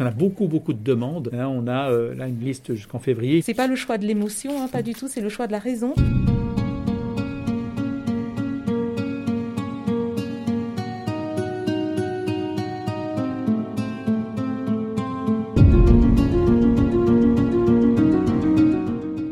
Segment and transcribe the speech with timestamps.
[0.00, 1.30] On a beaucoup, beaucoup de demandes.
[1.32, 3.42] Hein, on a euh, là une liste jusqu'en février.
[3.42, 5.58] C'est pas le choix de l'émotion, hein, pas du tout, c'est le choix de la
[5.58, 5.94] raison.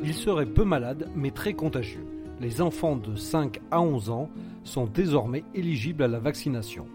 [0.02, 2.04] Il serait peu malade, mais très contagieux.
[2.40, 4.28] Les enfants de 5 à 11 ans
[4.64, 6.86] sont désormais éligibles à la vaccination.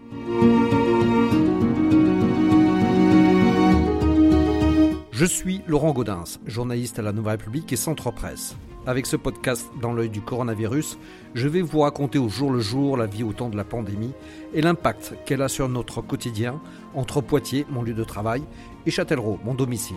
[5.22, 8.56] Je suis Laurent Gaudens, journaliste à la Nouvelle République et Centre Presse.
[8.88, 10.98] Avec ce podcast dans l'œil du coronavirus,
[11.34, 14.10] je vais vous raconter au jour le jour la vie au temps de la pandémie
[14.52, 16.60] et l'impact qu'elle a sur notre quotidien
[16.96, 18.42] entre Poitiers, mon lieu de travail,
[18.84, 19.94] et Châtellerault, mon domicile.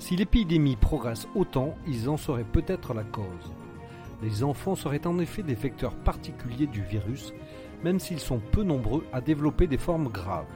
[0.00, 3.52] Si l'épidémie progresse autant, ils en seraient peut-être la cause.
[4.24, 7.32] Les enfants seraient en effet des vecteurs particuliers du virus
[7.82, 10.46] même s'ils sont peu nombreux à développer des formes graves.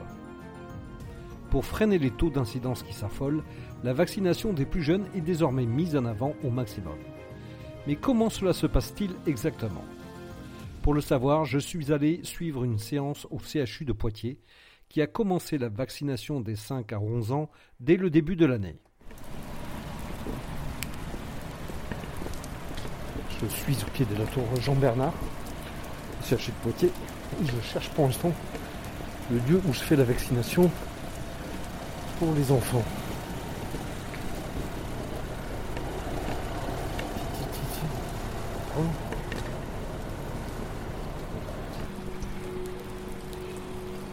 [1.49, 3.43] Pour freiner les taux d'incidence qui s'affolent,
[3.83, 6.97] la vaccination des plus jeunes est désormais mise en avant au maximum.
[7.87, 9.83] Mais comment cela se passe-t-il exactement?
[10.81, 14.39] Pour le savoir, je suis allé suivre une séance au CHU de Poitiers
[14.89, 18.77] qui a commencé la vaccination des 5 à 11 ans dès le début de l'année.
[23.41, 25.13] Je suis au pied de la tour Jean-Bernard,
[26.21, 26.91] CHU de Poitiers,
[27.43, 28.31] je cherche pour l'instant
[29.31, 30.69] le lieu où je fais la vaccination
[32.19, 32.83] pour les enfants.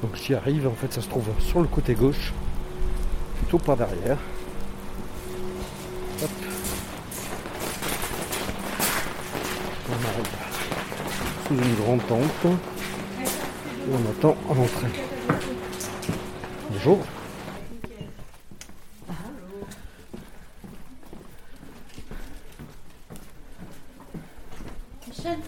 [0.03, 2.33] Donc j'y arrive, en fait ça se trouve sur le côté gauche,
[3.39, 4.19] plutôt par derrière.
[11.49, 12.47] Sous une grande tente
[13.91, 14.89] on attend à l'entrée.
[16.71, 16.99] Bonjour.
[25.09, 25.39] Michel,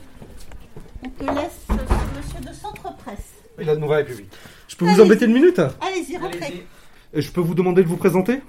[1.04, 3.18] on te laisse monsieur de Centre Presse.
[3.58, 4.32] Et la Nouvelle République.
[4.68, 6.64] Je peux vous embêter une minute Allez-y, rentrez.
[7.12, 8.40] je peux vous demander de vous présenter?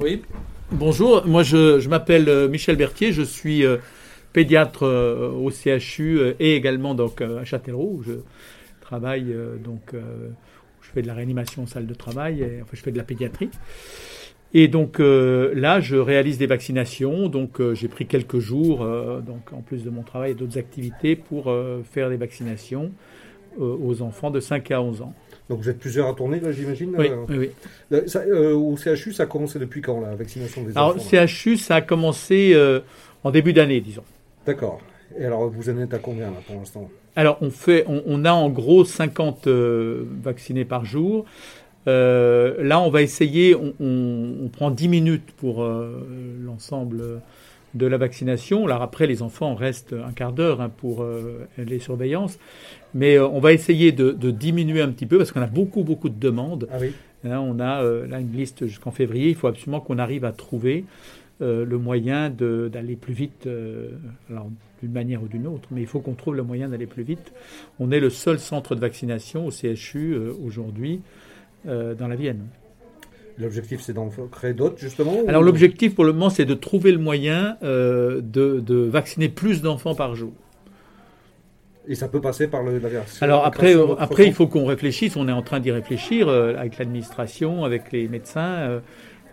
[0.00, 0.22] Oui.
[0.70, 3.76] Bonjour, moi je, m'appelle euh, Michel Berthier, je suis euh,
[4.34, 8.02] pédiatre euh, au CHU et également donc à Châtellerault.
[8.06, 8.12] Je,
[8.84, 10.28] travail, euh, donc euh,
[10.82, 13.04] je fais de la réanimation en salle de travail, et, enfin je fais de la
[13.04, 13.50] pédiatrie.
[14.56, 17.28] Et donc euh, là, je réalise des vaccinations.
[17.28, 18.86] Donc j'ai pris quelques jours,
[19.26, 21.52] donc en plus de mon travail et d'autres activités, pour
[21.90, 22.92] faire des vaccinations
[23.58, 25.14] aux enfants de 5 à 11 ans.
[25.48, 27.50] Donc vous êtes plusieurs à tourner, là, j'imagine Oui, oui.
[28.52, 31.80] au CHU, ça a commencé depuis quand, la vaccination des enfants Alors, CHU, ça a
[31.80, 32.56] commencé
[33.24, 34.04] en début d'année, disons.
[34.46, 34.80] D'accord.
[35.18, 36.90] Et alors, vous en êtes à combien, là, pour l'instant?
[37.16, 41.24] Alors, on, fait, on, a en gros 50 euh, vaccinés par jour.
[41.86, 46.06] Euh, là, on va essayer, on, prend 10 minutes pour euh,
[46.44, 47.20] l'ensemble
[47.74, 48.66] de la vaccination.
[48.66, 51.04] Alors après, les enfants restent un quart d'heure hein, pour
[51.58, 52.38] les surveillances.
[52.94, 56.18] Mais on va essayer de, diminuer un petit peu parce qu'on a beaucoup, beaucoup de
[56.18, 56.68] demandes.
[56.72, 56.92] Ah oui.
[57.24, 59.30] Hein, on a là une liste jusqu'en février.
[59.30, 60.84] Il faut absolument qu'on arrive à trouver
[61.40, 63.48] le moyen d'aller plus vite.
[64.30, 64.50] alors,
[64.84, 67.32] d'une manière ou d'une autre, mais il faut qu'on trouve le moyen d'aller plus vite.
[67.80, 71.00] On est le seul centre de vaccination au CHU euh, aujourd'hui
[71.66, 72.46] euh, dans la Vienne.
[73.38, 76.98] L'objectif, c'est d'en créer d'autres, justement Alors, l'objectif pour le moment, c'est de trouver le
[76.98, 80.32] moyen euh, de, vacciner plus d'enfants par jour.
[81.88, 82.88] Et ça peut passer par le, la
[83.20, 85.16] Alors après, après il faut qu'on réfléchisse.
[85.16, 88.80] On est en train d'y réfléchir avec l'administration, avec les médecins,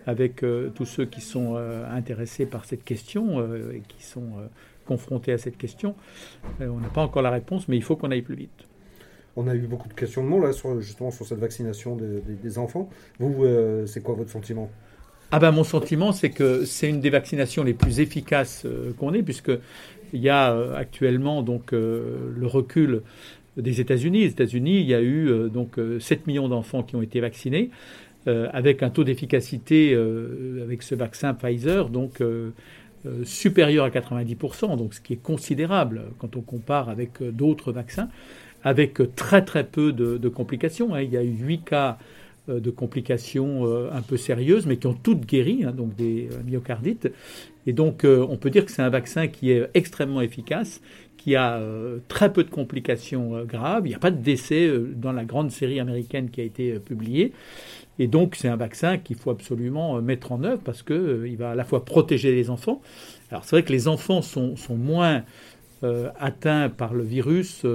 [0.06, 1.56] avec tous ceux qui sont
[1.90, 3.40] intéressés par cette question
[3.72, 4.32] et qui sont
[4.84, 5.94] confronté à cette question.
[6.60, 8.66] Euh, on n'a pas encore la réponse, mais il faut qu'on aille plus vite.
[9.36, 12.90] On a eu beaucoup de questions de là, sur, justement sur cette vaccination des, enfants.
[13.18, 14.70] Vous, euh, c'est quoi votre sentiment?
[15.30, 19.14] Ah ben, Mon sentiment, c'est que c'est une des vaccinations les plus efficaces euh, qu'on
[19.14, 23.00] ait, puisqu'il y a actuellement donc, le recul
[23.56, 24.20] des États-Unis.
[24.20, 27.70] Les États-Unis, il y a eu donc 7 millions d'enfants qui ont été vaccinés,
[28.26, 29.94] avec un taux d'efficacité
[30.62, 32.20] avec ce vaccin Pfizer, donc
[33.04, 37.72] euh, supérieur à 90%, donc ce qui est considérable quand on compare avec euh, d'autres
[37.72, 38.08] vaccins,
[38.62, 40.94] avec euh, très très peu de, complications.
[40.94, 41.02] Hein.
[41.02, 41.98] Il y a eu 8 cas
[42.48, 47.08] de complications un peu sérieuses, mais qui ont toutes guéri, hein, donc des myocardites.
[47.68, 50.80] Et donc on peut dire que c'est un vaccin qui est extrêmement efficace,
[51.16, 51.60] qui a
[52.08, 53.86] très peu de complications graves.
[53.86, 57.32] Il n'y a pas de décès dans la grande série américaine qui a été publiée.
[57.98, 61.36] Et donc, c'est un vaccin qu'il faut absolument euh, mettre en œuvre parce qu'il euh,
[61.38, 62.80] va à la fois protéger les enfants.
[63.30, 65.22] Alors, c'est vrai que les enfants sont, sont moins
[65.84, 67.66] euh, atteints par le virus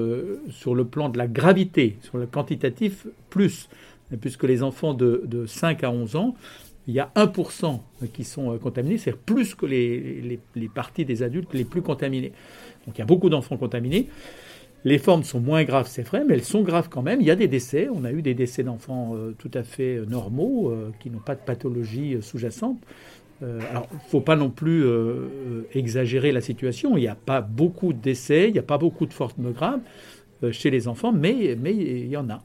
[0.49, 3.69] sur le plan de la gravité, sur le quantitatif, plus.
[4.21, 6.35] Puisque les enfants de, de 5 à 11 ans,
[6.87, 7.81] il y a 1%
[8.13, 12.31] qui sont contaminés, c'est-à-dire plus que les, les, les parties des adultes les plus contaminés.
[12.85, 14.07] Donc il y a beaucoup d'enfants contaminés.
[14.87, 17.19] Les formes sont moins graves, c'est vrai, mais elles sont graves quand même.
[17.19, 17.89] Il y a des décès.
[17.93, 21.19] On a eu des décès d'enfants euh, tout à fait euh, normaux, euh, qui n'ont
[21.19, 22.77] pas de pathologie sous-jacente.
[23.43, 24.85] Euh, alors, il ne faut pas non plus
[25.73, 26.95] exagérer la situation.
[26.95, 29.81] Il n'y a pas beaucoup de décès, il n'y a pas beaucoup de formes graves
[30.51, 32.41] chez les enfants, mais, mais il y en a.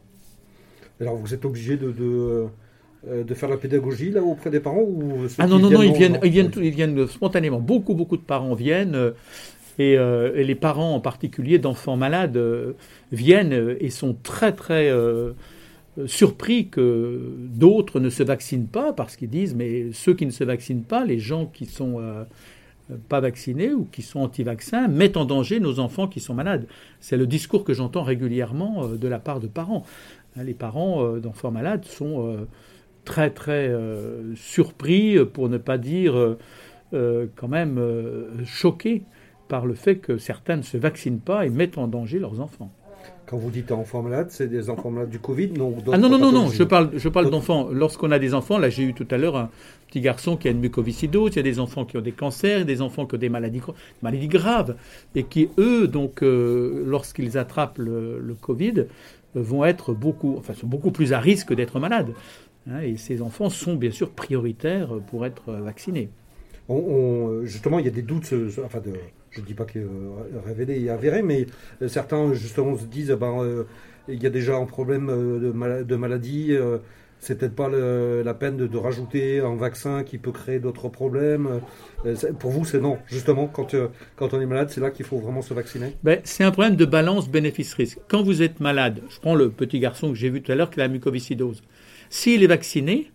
[1.01, 2.47] Alors vous êtes obligé de, de,
[3.23, 6.19] de faire la pédagogie là auprès des parents ou Ah non, non, non, ils viennent,
[6.25, 7.61] ils viennent, ils viennent spontanément.
[7.61, 9.13] Beaucoup, beaucoup de parents viennent.
[9.81, 12.73] Euh, Et, les parents en particulier d'enfants malades euh,
[13.11, 15.33] viennent et sont très, très euh,
[16.07, 20.45] surpris que d'autres ne se vaccinent pas parce qu'ils disent, mais ceux qui ne se
[20.45, 22.01] vaccinent pas, les gens qui sont
[23.09, 26.67] pas vaccinés ou qui sont anti-vaccins, mettent en danger nos enfants qui sont malades.
[27.01, 29.85] C'est le discours que j'entends régulièrement de la part de parents.
[30.37, 32.47] Hein, Les parents d'enfants malades sont
[33.05, 33.71] très très
[34.35, 36.39] surpris, pour ne pas dire
[36.91, 37.79] quand même
[38.47, 39.03] choqués
[39.53, 42.71] par le fait que certains ne se vaccinent pas et mettent en danger leurs enfants.
[43.27, 46.33] Quand vous dites enfants malades, c'est des enfants malades du Covid non Ah non, non,
[46.33, 47.69] non, je parle, je parle d'enfants.
[47.71, 49.51] Lorsqu'on a des enfants, là j'ai eu tout à l'heure un
[49.89, 52.65] petit garçon qui a une mucoviscidose, il y a des enfants qui ont des cancers,
[52.65, 53.61] des enfants qui ont des maladies,
[54.01, 54.75] maladies graves,
[55.15, 58.87] et qui, eux, donc, euh, lorsqu'ils attrapent le, le Covid, euh,
[59.35, 62.13] vont être beaucoup, enfin, sont beaucoup plus à risque d'être malades.
[62.71, 66.09] Hein, et ces enfants sont bien sûr prioritaires pour être euh, vaccinés.
[66.69, 68.93] On- on- justement, il y a des doutes, euh, enfin, de,
[69.33, 69.89] je ne dis pas que euh,
[70.47, 71.47] révélés et avérés, mais
[71.81, 73.65] euh, certains justement se disent, ben, euh,
[74.09, 76.79] il y a déjà un problème euh, de, mala- de maladie, euh,
[77.19, 81.61] c'est peut-être pas la peine de, de rajouter un vaccin qui peut créer d'autres problèmes.
[82.41, 82.99] Pour vous, c'est non.
[83.07, 83.77] Justement, quand,
[84.17, 85.95] quand on est malade, c'est là qu'il faut vraiment se vacciner.
[86.03, 88.01] Ben, c'est un problème de balance bénéfice-risque.
[88.09, 90.69] Quand vous êtes malade, je prends le petit garçon que j'ai vu tout à l'heure
[90.69, 91.63] qui a la mucoviscidose.
[92.11, 93.13] S'il est vacciné,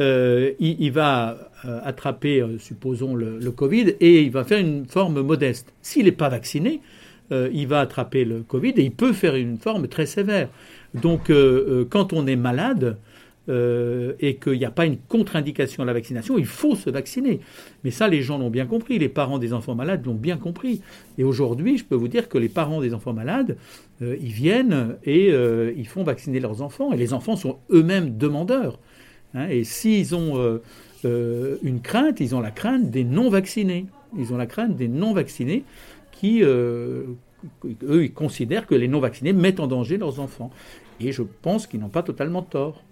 [0.00, 5.22] il, il va euh, attraper, euh, supposons, le, Covid et il va faire une forme
[5.22, 5.72] modeste.
[5.82, 6.80] S'il n'est pas vacciné,
[7.32, 10.48] euh, il va attraper le Covid et il peut faire une forme très sévère.
[10.94, 12.96] Donc, euh, euh, quand on est malade,
[13.48, 17.40] euh, et qu'il n'y a pas une contre-indication à la vaccination, il faut se vacciner.
[17.82, 20.82] Mais ça, les gens l'ont bien compris, les parents des enfants malades l'ont bien compris.
[21.16, 23.56] Et aujourd'hui, je peux vous dire que les parents des enfants malades,
[24.02, 26.92] euh, ils viennent et euh, ils font vacciner leurs enfants.
[26.92, 28.78] Et les enfants sont eux-mêmes demandeurs.
[29.34, 29.48] Hein.
[29.48, 30.62] et s'ils ont euh,
[31.04, 33.86] euh, une crainte, ils ont la crainte des non-vaccinés.
[34.16, 35.64] Ils ont la crainte des non-vaccinés
[36.12, 37.04] qui, euh,
[37.82, 40.50] eux, ils considèrent que les non-vaccinés mettent en danger leurs enfants.
[41.00, 42.82] Et je pense qu'ils n'ont pas totalement tort.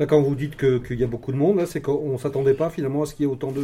[0.00, 2.54] Là, quand vous dites que- qu'il y a beaucoup de monde, c'est qu'on ne s'attendait
[2.54, 3.62] pas finalement à ce qu'il y ait autant de.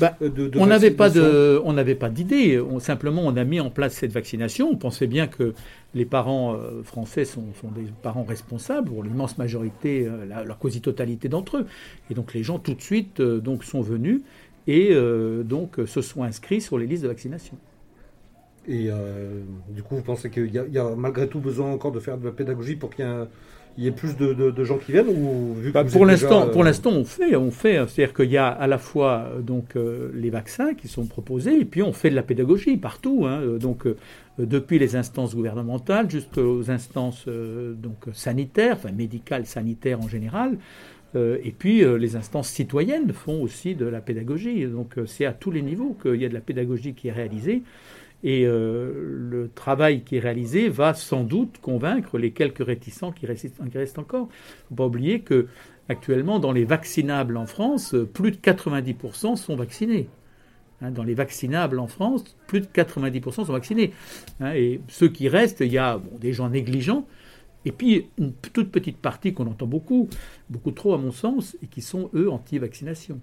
[0.00, 1.32] Bah, de- de on n'avait pas vaccinations.
[1.32, 2.60] de, on n'avait pas d'idée.
[2.80, 4.68] Simplement, on a mis en place cette vaccination.
[4.68, 5.54] On pensait bien que
[5.94, 10.54] les parents euh, français sont, sont des parents responsables pour l'immense majorité, euh, la, la
[10.54, 11.66] quasi-totalité d'entre eux.
[12.10, 14.22] Et donc les gens tout de suite euh, donc sont venus
[14.66, 17.56] et euh, donc se sont inscrits sur les listes de vaccination.
[18.68, 22.00] Et euh, du coup, vous pensez qu'il y, y a malgré tout besoin encore de
[22.00, 23.28] faire de la pédagogie pour qu'il y ait, un-
[23.78, 26.06] il y ait plus de, de- de gens qui viennent ou vu que Bah, pour
[26.06, 27.74] l'instant, déjà, euh, pour l'instant, on fait, on fait.
[27.88, 31.58] C'est-à-dire qu'il y a à la fois euh, donc euh, les vaccins qui sont proposés,
[31.60, 33.24] et puis on fait de la pédagogie partout.
[33.26, 33.40] hein.
[33.60, 33.96] Donc euh,
[34.38, 40.58] depuis les instances gouvernementales jusqu'aux instances euh, donc sanitaires, enfin médicales, sanitaires en général.
[41.14, 44.66] Et puis les instances citoyennes font aussi de la pédagogie.
[44.66, 47.62] Donc c'est à tous les niveaux qu'il y a de la pédagogie qui est réalisée.
[48.26, 48.92] Et euh,
[49.30, 53.78] le travail qui est réalisé va sans doute convaincre les quelques réticents qui restent, qui
[53.78, 54.26] restent encore.
[54.28, 55.46] Il ne faut pas oublier que
[55.88, 60.08] actuellement, dans les vaccinables en France, plus de 90% sont vaccinés.
[60.82, 63.92] Hein, dans les vaccinables en France, plus de 90% sont vaccinés.
[64.40, 67.06] Hein, et ceux qui restent, il y a bon, des gens négligents,
[67.64, 70.08] et puis une toute petite partie qu'on entend beaucoup,
[70.50, 73.20] beaucoup trop à mon sens, et qui sont, eux, anti-vaccination.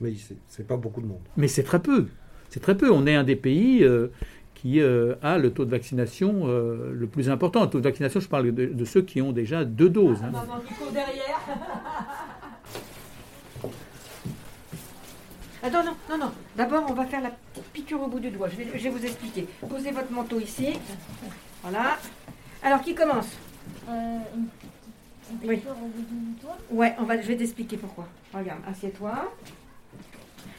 [0.00, 1.20] Oui, c'est pas beaucoup de monde.
[1.36, 2.08] Mais c'est très peu.
[2.52, 2.90] C'est très peu.
[2.92, 4.08] On est un des pays euh,
[4.54, 7.62] qui euh, a le taux de vaccination euh, le plus important.
[7.62, 10.22] Le taux de vaccination, je parle de, de ceux qui ont déjà deux doses.
[10.22, 10.32] hein.
[15.62, 16.32] Attends, non, non, non.
[16.56, 17.30] D'abord, on va faire la
[17.72, 18.48] piqûre au bout du doigt.
[18.48, 19.46] Je vais, je vais vous expliquer.
[19.68, 20.68] Posez votre manteau ici.
[21.62, 21.98] Voilà.
[22.62, 23.28] Alors, qui commence?
[23.88, 24.48] Euh, une
[25.42, 25.62] une Oui.
[25.70, 26.58] au bout du doigt?
[26.70, 28.08] Ouais, on va, je vais t'expliquer pourquoi.
[28.34, 29.32] Regarde, assieds-toi.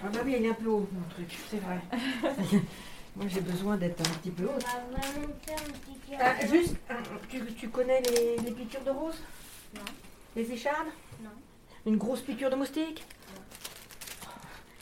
[0.05, 1.79] Ah bah oui, il est un peu haut, mon truc, c'est vrai.
[3.15, 4.65] Moi, j'ai besoin d'être un petit peu haute.
[5.85, 6.17] piqûre.
[6.19, 6.95] Ah, juste, ah,
[7.29, 9.21] tu, tu connais les, les piqûres de rose?
[9.75, 9.81] Non.
[10.35, 10.87] Les échardes?
[11.23, 11.29] Non.
[11.85, 13.05] Une grosse piqûre de moustique?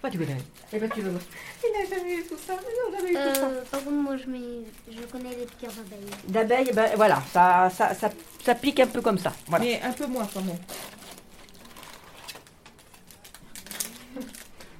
[0.01, 0.37] Pas tu connais.
[0.73, 1.21] Eh ben, tu veux voir.
[1.63, 2.53] Il n'a jamais eu tout ça.
[2.55, 3.45] Il n'a jamais eu tout ça.
[3.47, 6.09] Euh, par contre, moi, je, mets, je connais les piqûres d'abeilles.
[6.27, 8.09] D'abeilles, ben voilà, ça, ça, ça,
[8.43, 9.33] ça pique un peu comme ça.
[9.47, 9.65] Voilà.
[9.65, 10.57] Mais un peu moins quand même.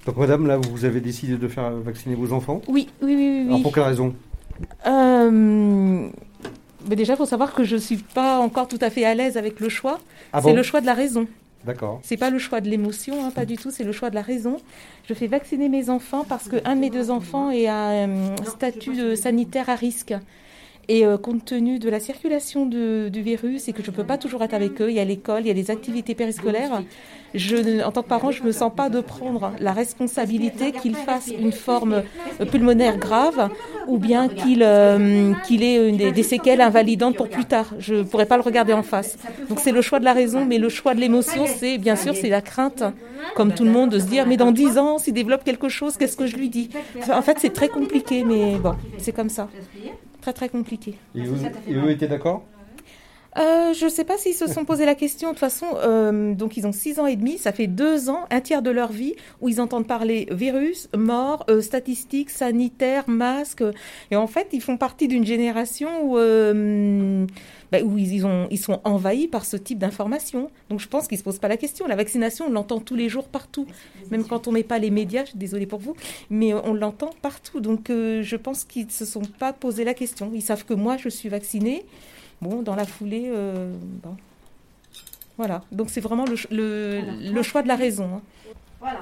[0.05, 2.61] Donc madame, là, vous avez décidé de faire vacciner vos enfants?
[2.67, 3.47] Oui, oui, oui, oui.
[3.47, 4.15] Alors pour quelle raison?
[4.87, 6.09] Euh,
[6.89, 9.13] mais déjà, il faut savoir que je ne suis pas encore tout à fait à
[9.13, 9.99] l'aise avec le choix.
[10.33, 10.55] Ah c'est bon?
[10.55, 11.27] le choix de la raison.
[11.65, 11.99] D'accord.
[12.01, 14.23] C'est pas le choix de l'émotion, hein, pas du tout, c'est le choix de la
[14.23, 14.57] raison.
[15.07, 18.35] Je fais vacciner mes enfants parce que un de mes deux enfants est à un
[18.45, 20.15] statut de sanitaire à risque.
[20.93, 24.17] Et euh, compte tenu de la circulation du virus et que je ne peux pas
[24.17, 26.83] toujours être avec eux, il y a l'école, il y a les activités périscolaires,
[27.33, 30.95] je, en tant que parent, je ne me sens pas de prendre la responsabilité qu'il
[30.95, 32.03] fasse une forme
[32.41, 33.49] euh, pulmonaire grave
[33.87, 37.73] ou bien qu'il euh, ait une des, séquelles invalidantes pour plus tard.
[37.79, 39.17] Je ne pourrais pas le regarder en face.
[39.47, 42.13] Donc c'est le choix de la raison, mais le choix de l'émotion, c'est bien sûr,
[42.15, 42.83] c'est la crainte,
[43.37, 45.95] comme tout le monde, de se dire, mais dans 10 ans, s'il développe quelque chose,
[45.95, 46.69] qu'est-ce que je lui dis?
[47.13, 49.47] En fait, c'est très compliqué, mais bon, c'est comme ça.
[50.21, 50.95] Très très compliqué.
[51.15, 52.43] Et, vous- et eux étaient d'accord?
[53.37, 55.29] Euh, je ne sais pas s'ils se sont posé la question.
[55.29, 58.25] De toute façon, euh, donc ils ont 6 ans et demi, ça fait 2 ans,
[58.29, 63.63] un tiers de leur vie, où ils entendent parler virus, mort, euh, statistiques, sanitaires, masques.
[64.11, 67.25] Et en fait, ils font partie d'une génération où, euh,
[67.71, 70.51] bah, où ils, ont, ils sont envahis par ce type d'informations.
[70.69, 71.87] Donc je pense qu'ils ne se posent pas la question.
[71.87, 73.65] La vaccination, on l'entend tous les jours partout.
[74.09, 75.95] Même quand on met pas les médias, je suis désolée pour vous,
[76.29, 77.61] mais on l'entend partout.
[77.61, 80.31] Donc euh, je pense qu'ils ne se sont pas posé la question.
[80.33, 81.85] Ils savent que moi, je suis vaccinée.
[82.41, 84.15] Bon, dans la foulée, euh, bon.
[85.37, 85.61] Voilà.
[85.71, 88.15] Donc c'est vraiment le, ch- le, le choix de la raison.
[88.15, 88.21] hein.
[88.79, 88.99] Voilà.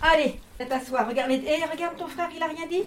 [0.00, 0.36] Allez,
[0.68, 1.08] t'asseoir.
[1.08, 2.84] Regarde, mais- eh, regarde ton frère, il a rien dit?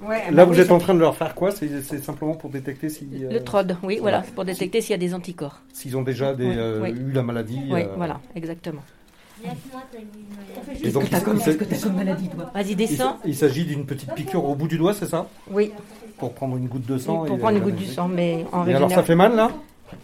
[0.00, 0.24] Ouais.
[0.30, 1.50] Là, bah vous oui, êtes en train de leur faire quoi?
[1.50, 4.94] C'est c'est simplement pour détecter si, euh, Le TROD, oui, voilà, pour détecter s'il y
[4.94, 5.60] a des anticorps.
[5.72, 6.90] s'ils ont déjà des, Oui, euh, oui.
[6.90, 7.60] eu la maladie.
[7.70, 8.82] Oui, euh, voilà, exactement.
[9.42, 10.06] Laisse-moi t'as une
[10.66, 10.86] maladie.
[10.86, 13.18] Et donc, t'as comme- t'as comme maladie, toi Vas-y, il, descends.
[13.24, 15.72] il s'agit d'une petite piqûre au bout du doigt, c'est ça Oui,
[16.18, 17.26] Pour prendre une goutte de sang.
[17.26, 19.02] pour et- prendre une goutte du sang, mais en Et alors, ça régénération.
[19.04, 19.50] fait mal là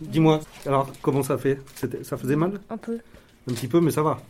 [0.00, 0.40] Dis-moi.
[0.66, 2.98] Alors, comment ça fait C'était- Ça faisait mal Un peu.
[3.50, 4.20] Un petit peu, mais ça va.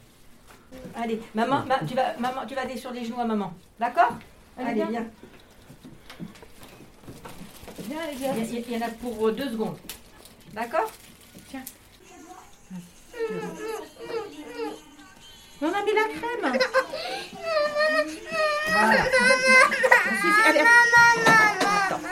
[0.97, 3.53] Allez, maman, ma- tu vas, maman, tu vas aller sur les genoux à maman.
[3.79, 4.13] D'accord
[4.57, 4.89] Allez, viens.
[4.91, 5.07] viens.
[7.89, 7.99] Viens,
[8.39, 9.77] Il y, il y en a pour euh, deux secondes.
[10.55, 10.91] D'accord
[15.65, 16.61] On a mis la crème.
[18.73, 19.05] Voilà.
[19.05, 19.11] Si,
[20.21, 20.61] si, allez,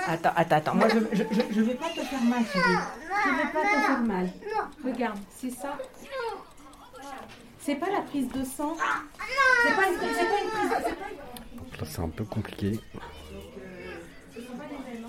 [0.07, 0.75] Attends, attends, attends.
[0.75, 2.79] Moi, je, je, je, je vais pas te faire mal, chérie.
[3.25, 4.29] Je vais pas te faire mal.
[4.85, 5.79] regarde, c'est ça.
[7.61, 8.77] C'est pas la prise de sang.
[9.65, 10.71] C'est pas une, c'est pas une prise.
[11.81, 12.81] Là, c'est un peu compliqué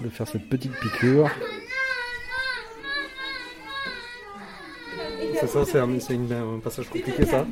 [0.01, 1.29] de faire cette petite piqûre.
[5.39, 7.45] C'est ça, c'est un, c'est une- un passage compliqué ça.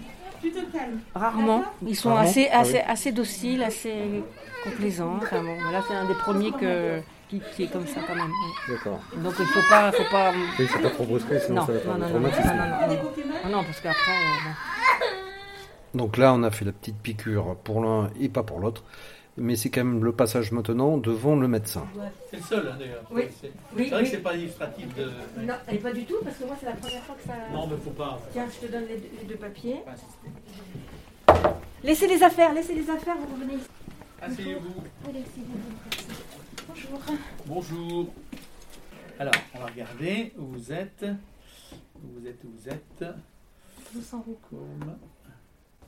[1.15, 1.63] Rarement.
[1.86, 4.24] Ils sont Rarement assez, Ah assez, assez dociles, assez
[4.63, 5.17] complaisants.
[5.22, 8.31] Enfin, bon, là, c'est un des premiers que, qui, qui est comme ça quand même.
[8.69, 9.00] D'accord.
[9.17, 10.31] Donc, il faut pas, faut pas.
[10.60, 12.58] Oui, c'est pas trop brusqué, sinon Non, ça va faire non, non, non, non, traumatisme.
[12.58, 13.36] non, non, non.
[13.46, 14.12] Ah non, parce qu'après.
[14.12, 14.50] euh,
[15.93, 16.00] bon.
[16.05, 18.84] Donc là, on a fait la petite piqûre pour l'un et pas pour l'autre.
[19.39, 21.88] Mais c'est quand même le passage maintenant devant le médecin.
[22.29, 23.03] C'est le seul, hein, d'ailleurs.
[23.10, 23.24] Oui.
[23.41, 24.03] C'est Oui, c'est vrai oui.
[24.03, 25.05] que c'est pas illustratif de.
[25.41, 27.34] Non, et pas du tout, parce que moi, c'est la première fois que ça.
[27.53, 28.19] Non, mais faut pas.
[28.34, 29.77] Tiens, je te donne les deux, les deux papiers.
[31.84, 33.67] Laissez les affaires, laissez les affaires, vous revenez ici.
[34.22, 34.84] Asseyez-vous.
[36.67, 37.00] Bonjour.
[37.46, 38.08] Bonjour.
[39.17, 41.05] Alors, on va regarder où vous êtes.
[42.03, 43.05] Où vous êtes, où vous êtes.
[43.93, 44.38] Je vous sens vous.
[44.50, 44.96] Comme.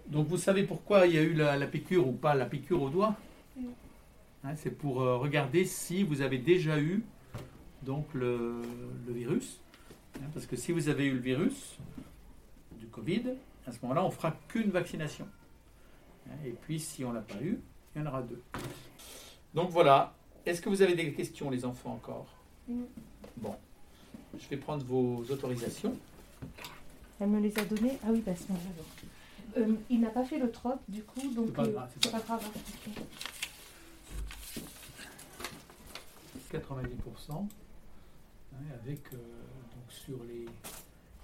[0.07, 2.81] Donc, vous savez pourquoi il y a eu la, la piqûre ou pas la piqûre
[2.81, 3.15] au doigt?
[4.43, 7.03] Hein, C'est pour euh, regarder si vous avez déjà eu
[7.83, 8.61] donc le,
[9.07, 9.59] le virus.
[10.17, 11.77] Hein, parce que si vous avez eu le virus
[12.79, 13.23] du Covid,
[13.67, 15.27] à ce moment-là, on fera qu'une vaccination.
[16.27, 17.59] Hein, Et puis, si on l'a pas eu,
[17.95, 18.41] il y en aura deux.
[19.53, 20.13] Donc voilà.
[20.45, 22.27] Est-ce que vous avez des questions, les enfants, encore?
[23.37, 23.55] Bon.
[24.39, 25.95] Je vais prendre vos autorisations.
[27.19, 27.99] Elle me les a donnés.
[28.03, 28.57] Ah oui, bah, c'est bon.
[29.57, 32.11] Euh, il n'a pas fait le trop, du coup, donc C'est pas euh, grave, c'est
[32.11, 32.41] pas grave.
[32.87, 32.93] ok.
[36.51, 37.31] 90%,
[38.53, 40.45] hein, avec euh, donc sur les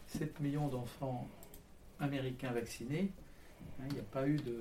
[0.08, 1.28] 7 millions d'enfants
[2.00, 3.12] américains vaccinés,
[3.80, 4.60] hein, il n'y a pas eu de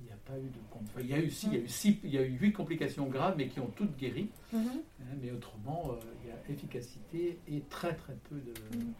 [0.00, 0.58] il n'y a pas eu de.
[0.74, 2.32] Enfin, il y a eu si, il y a eu six- il y a eu
[2.38, 4.30] 8 complications graves, mais qui ont toutes guéri.
[4.52, 4.66] Mhm.
[5.00, 8.92] hein, mais autrement, euh, il y a efficacité et très très peu de Mhm.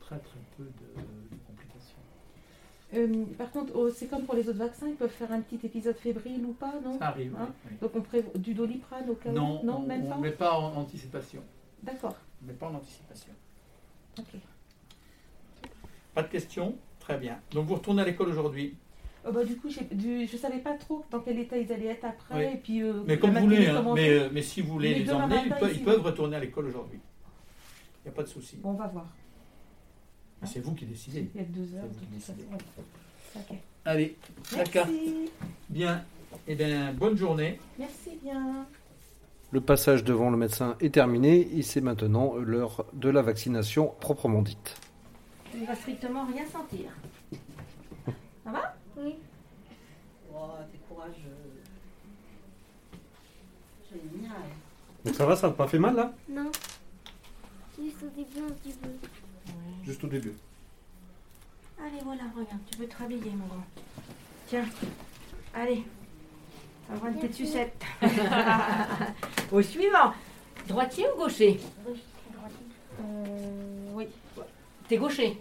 [0.00, 2.01] très très peu de, de complications.
[2.94, 5.64] Euh, par contre, oh, c'est comme pour les autres vaccins, ils peuvent faire un petit
[5.66, 7.34] épisode fébrile ou pas, non Ça arrive.
[7.38, 7.76] Hein oui, oui.
[7.80, 10.52] Donc on prévoit du doliprane au cas où Non, on même ne pas met pas
[10.58, 11.42] en anticipation.
[11.82, 13.32] D'accord, On met pas en anticipation.
[14.18, 14.26] ok.
[16.14, 17.38] Pas de questions Très bien.
[17.50, 18.76] Donc vous retournez à l'école aujourd'hui
[19.26, 22.04] Oh, bah, du coup, du- je savais pas trop dans quel état ils allaient être
[22.04, 22.46] après.
[22.48, 22.54] Oui.
[22.54, 23.84] Et puis, euh, Mais comme vous voulez, hein.
[23.94, 26.40] mais, euh, mais si vous voulez Mais les emmener, ils, peuvent- ils peuvent retourner à
[26.40, 26.98] l'école aujourd'hui.
[28.04, 28.56] Il n'y a pas de souci.
[28.56, 29.06] Bon, on va voir.
[30.42, 31.30] Mais C'est vous qui décidez.
[31.34, 31.84] Il y a deux heures.
[31.84, 32.44] Vous de qui toute décidez.
[33.84, 34.16] Allez,
[34.56, 34.90] la carte.
[34.90, 35.30] Merci.
[35.70, 36.04] Bien.
[36.46, 37.60] Eh bien, bonne journée.
[37.78, 38.66] Merci bien.
[39.52, 44.42] Le passage devant le médecin est terminé et c'est maintenant l'heure de la vaccination proprement
[44.42, 44.76] dite.
[45.50, 46.90] Tu ne vas strictement rien sentir.
[48.96, 49.16] Oui.
[50.34, 51.12] Oh, t'es courageux.
[53.90, 54.32] Génial.
[55.04, 56.12] Donc ça va, ça n'a pas fait mal là?
[56.28, 56.50] Non.
[57.78, 58.88] Juste au début un petit peu.
[59.84, 60.32] Juste au début.
[61.80, 63.64] Allez, voilà, regarde, tu peux te rhabiller, mon grand.
[64.46, 64.64] Tiens,
[65.54, 65.82] allez.
[66.88, 67.82] Ça va une petite sucette.
[69.50, 70.12] Au suivant.
[70.68, 72.00] Droitier ou gaucher Oui,
[72.32, 72.66] droitier.
[73.00, 74.06] Euh, Oui.
[74.88, 75.38] T'es gaucher.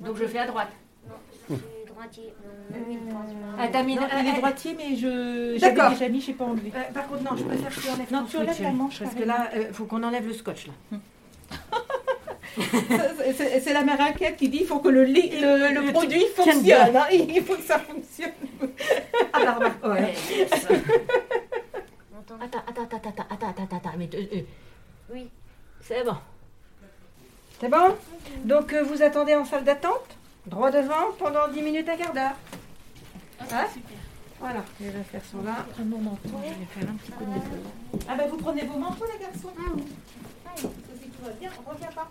[0.00, 0.70] Donc je fais à droite.
[1.08, 1.14] Non,
[1.48, 2.32] c'est droitier.
[2.72, 3.36] Non, oui, droitier.
[3.58, 6.28] Ah, t'as mis Non, euh, il est euh, droitier, mais je j'avais déjà mis, je
[6.28, 6.72] n'ai pas enlevé.
[6.74, 9.14] euh, par contre, non, je préfère que tu enlèves Non, tu enlèves la manche, Parce
[9.14, 10.72] que là, il faut qu'on enlève le scotch, là.
[10.90, 10.96] C'est-
[13.36, 16.24] C'est c'est la mère inquiète qui dit il faut que le, le, le le produit
[16.36, 16.96] fonctionne.
[16.96, 18.32] hein, il faut que ça fonctionne.
[19.32, 20.14] Ah, bah, ouais.
[22.18, 22.34] Attends.
[22.40, 24.40] Attends, attends, attends, attends, attends, attends, attends, mais euh, euh,
[25.12, 25.28] Oui.
[25.80, 26.16] c'est bon.
[27.60, 27.96] C'est bon?
[28.44, 30.16] Donc euh, vous attendez en salle d'attente,
[30.46, 32.36] droit devant, pendant 10 minutes, un quart d'heure.
[33.52, 33.66] Hein
[34.40, 35.64] Voilà, je vais faire son là.
[35.72, 36.28] Prends mon manteau.
[36.42, 38.00] Je vais faire un petit coup de.
[38.08, 39.52] Ah ben vous prenez vos manteaux les garçons.
[39.58, 39.82] Ah oui.
[40.56, 42.10] Si tout va bien, on revient pas.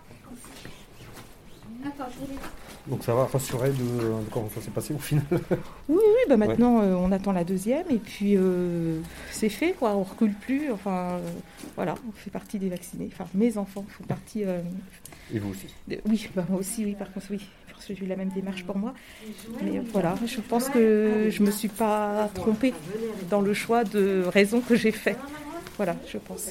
[1.98, 2.38] Attends, je voulais.
[2.88, 5.24] Donc ça va rassurer de, de comment ça s'est passé au final.
[5.88, 8.98] Oui, oui, bah maintenant euh, on attend la deuxième et puis euh,
[9.30, 10.70] c'est fait quoi, on recule plus.
[10.72, 11.18] Enfin euh,
[11.76, 13.08] voilà, on fait partie des vaccinés.
[13.12, 14.42] Enfin mes enfants font partie.
[14.44, 14.60] euh,
[15.32, 15.66] Et vous aussi.
[15.88, 17.40] de- Oui, bah moi aussi, oui, par contre, oui.
[17.68, 18.94] Parce que j'ai eu la même démarche pour moi.
[19.62, 22.72] Mais euh, voilà, je pense que je me suis pas trompée
[23.28, 25.16] dans le choix de raison que j'ai fait.
[25.76, 26.50] Voilà, je pense.